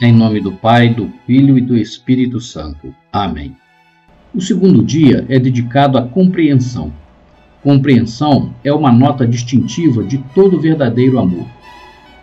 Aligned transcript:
Em 0.00 0.12
nome 0.12 0.40
do 0.40 0.50
Pai, 0.50 0.88
do 0.88 1.08
Filho 1.24 1.56
e 1.56 1.60
do 1.60 1.76
Espírito 1.76 2.40
Santo. 2.40 2.92
Amém. 3.12 3.54
O 4.34 4.40
segundo 4.40 4.84
dia 4.84 5.24
é 5.28 5.38
dedicado 5.38 5.96
à 5.96 6.02
compreensão. 6.02 6.92
Compreensão 7.62 8.52
é 8.64 8.72
uma 8.72 8.90
nota 8.90 9.24
distintiva 9.24 10.02
de 10.02 10.18
todo 10.34 10.60
verdadeiro 10.60 11.16
amor. 11.16 11.46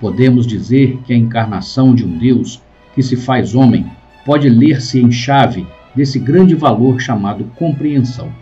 Podemos 0.01 0.45
dizer 0.45 0.99
que 1.05 1.13
a 1.13 1.15
encarnação 1.15 1.95
de 1.95 2.03
um 2.03 2.17
Deus 2.17 2.61
que 2.93 3.01
se 3.01 3.15
faz 3.15 3.55
homem 3.55 3.85
pode 4.25 4.49
ler-se 4.49 4.99
em 4.99 5.09
chave 5.09 5.65
desse 5.95 6.19
grande 6.19 6.55
valor 6.55 6.99
chamado 6.99 7.45
compreensão. 7.55 8.33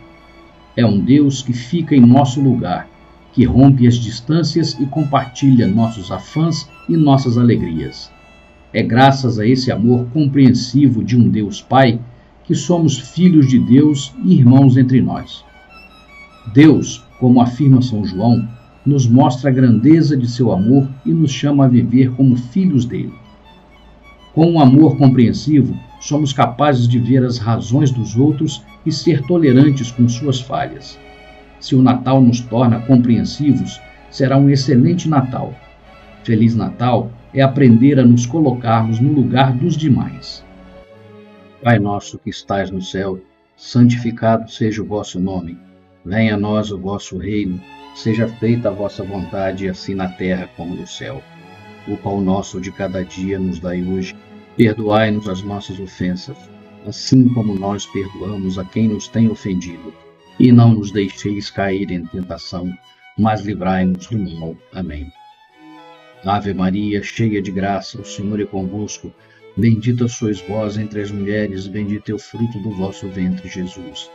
É 0.75 0.83
um 0.83 0.99
Deus 0.99 1.43
que 1.43 1.53
fica 1.53 1.95
em 1.95 2.01
nosso 2.01 2.41
lugar, 2.41 2.89
que 3.31 3.45
rompe 3.45 3.85
as 3.85 3.95
distâncias 3.95 4.75
e 4.79 4.87
compartilha 4.87 5.67
nossos 5.67 6.11
afãs 6.11 6.67
e 6.89 6.97
nossas 6.97 7.37
alegrias. 7.37 8.11
É 8.71 8.83
graças 8.83 9.39
a 9.39 9.47
esse 9.47 9.71
amor 9.71 10.05
compreensivo 10.13 11.03
de 11.03 11.17
um 11.17 11.27
Deus 11.27 11.59
Pai 11.59 11.99
que 12.43 12.53
somos 12.53 12.99
filhos 12.99 13.47
de 13.47 13.57
Deus 13.57 14.13
e 14.23 14.35
irmãos 14.35 14.77
entre 14.77 15.01
nós. 15.01 15.43
Deus, 16.53 17.03
como 17.19 17.41
afirma 17.41 17.81
São 17.81 18.05
João, 18.05 18.47
nos 18.85 19.07
mostra 19.07 19.49
a 19.49 19.53
grandeza 19.53 20.15
de 20.15 20.27
seu 20.27 20.51
amor 20.51 20.87
e 21.05 21.11
nos 21.11 21.31
chama 21.31 21.65
a 21.65 21.67
viver 21.67 22.11
como 22.11 22.35
filhos 22.35 22.85
dele. 22.85 23.13
Com 24.33 24.51
um 24.51 24.59
amor 24.59 24.97
compreensivo, 24.97 25.75
somos 25.99 26.31
capazes 26.31 26.87
de 26.87 26.99
ver 26.99 27.23
as 27.23 27.39
razões 27.39 27.91
dos 27.91 28.15
outros 28.15 28.63
e 28.85 28.91
ser 28.91 29.23
tolerantes 29.23 29.91
com 29.91 30.07
suas 30.07 30.39
falhas. 30.39 30.97
Se 31.59 31.75
o 31.75 31.81
Natal 31.81 32.21
nos 32.21 32.39
torna 32.39 32.79
compreensivos, 32.81 33.81
será 34.09 34.37
um 34.37 34.49
excelente 34.49 35.09
Natal. 35.09 35.53
Feliz 36.29 36.53
Natal 36.53 37.11
é 37.33 37.41
aprender 37.41 37.99
a 37.99 38.05
nos 38.05 38.27
colocarmos 38.27 38.99
no 38.99 39.11
lugar 39.11 39.51
dos 39.51 39.75
demais. 39.75 40.45
Pai 41.63 41.79
nosso 41.79 42.19
que 42.19 42.29
estais 42.29 42.69
no 42.69 42.83
céu, 42.83 43.19
santificado 43.57 44.47
seja 44.47 44.83
o 44.83 44.85
vosso 44.85 45.19
nome. 45.19 45.57
Venha 46.05 46.35
a 46.35 46.37
nós 46.37 46.71
o 46.71 46.77
vosso 46.77 47.17
reino, 47.17 47.59
seja 47.95 48.27
feita 48.27 48.69
a 48.69 48.71
vossa 48.71 49.03
vontade, 49.03 49.67
assim 49.67 49.95
na 49.95 50.07
terra 50.07 50.47
como 50.55 50.75
no 50.75 50.85
céu. 50.85 51.19
O 51.87 51.97
pão 51.97 52.21
nosso 52.21 52.61
de 52.61 52.71
cada 52.71 53.03
dia 53.03 53.39
nos 53.39 53.59
dai 53.59 53.81
hoje 53.81 54.15
Perdoai-nos 54.55 55.27
as 55.27 55.41
nossas 55.41 55.79
ofensas, 55.79 56.37
assim 56.85 57.27
como 57.29 57.55
nós 57.55 57.87
perdoamos 57.87 58.59
a 58.59 58.65
quem 58.65 58.87
nos 58.87 59.07
tem 59.07 59.31
ofendido. 59.31 59.91
E 60.39 60.51
não 60.51 60.75
nos 60.75 60.91
deixeis 60.91 61.49
cair 61.49 61.89
em 61.89 62.05
tentação, 62.05 62.71
mas 63.17 63.41
livrai-nos 63.41 64.05
do 64.05 64.19
mal. 64.19 64.55
Amém. 64.75 65.11
Ave 66.25 66.53
Maria, 66.53 67.01
cheia 67.01 67.41
de 67.41 67.51
graça, 67.51 68.01
o 68.01 68.05
Senhor 68.05 68.41
é 68.41 68.45
convosco. 68.45 69.13
Bendita 69.55 70.07
sois 70.07 70.41
vós 70.41 70.77
entre 70.77 71.01
as 71.01 71.11
mulheres, 71.11 71.67
bendito 71.67 72.11
é 72.11 72.13
o 72.13 72.19
fruto 72.19 72.59
do 72.59 72.71
vosso 72.71 73.07
ventre, 73.07 73.47
Jesus. 73.47 74.09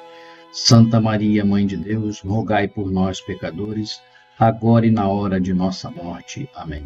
Santa 0.52 1.00
Maria, 1.00 1.44
Mãe 1.44 1.66
de 1.66 1.76
Deus, 1.76 2.20
rogai 2.20 2.68
por 2.68 2.90
nós, 2.90 3.20
pecadores, 3.20 4.00
agora 4.38 4.86
e 4.86 4.90
na 4.90 5.08
hora 5.08 5.40
de 5.40 5.52
nossa 5.52 5.90
morte. 5.90 6.48
Amém. 6.54 6.84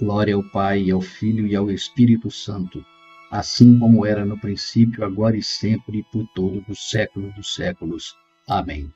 Glória 0.00 0.34
ao 0.34 0.42
Pai, 0.42 0.90
ao 0.90 1.00
Filho 1.00 1.46
e 1.46 1.56
ao 1.56 1.70
Espírito 1.70 2.30
Santo, 2.30 2.84
assim 3.30 3.78
como 3.78 4.06
era 4.06 4.24
no 4.24 4.38
princípio, 4.38 5.04
agora 5.04 5.36
e 5.36 5.42
sempre, 5.42 5.98
e 5.98 6.02
por 6.04 6.24
todos 6.34 6.62
os 6.68 6.88
séculos 6.88 7.34
dos 7.34 7.54
séculos. 7.54 8.14
Amém. 8.48 8.90